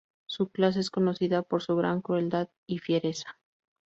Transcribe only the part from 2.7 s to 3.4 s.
fiereza.